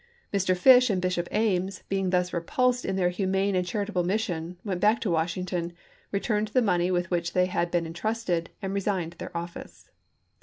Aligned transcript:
Mr. 0.33 0.57
Fish 0.57 0.89
and 0.89 0.99
Bishop 0.99 1.27
Ames, 1.29 1.83
being 1.87 2.09
thus 2.09 2.33
repulsed 2.33 2.85
in 2.85 2.95
their 2.95 3.09
humane 3.09 3.55
and 3.55 3.67
charitable 3.67 4.03
mission, 4.03 4.57
went 4.65 4.81
back 4.81 4.99
to 5.01 5.11
Washington, 5.11 5.73
returned 6.11 6.47
the 6.47 6.61
money 6.63 6.89
with 6.89 7.11
which 7.11 7.33
they 7.33 7.45
had 7.45 7.69
been 7.69 7.85
intrusted, 7.85 8.49
and 8.63 8.73
resigned 8.73 9.13
their 9.19 9.37
office. 9.37 9.91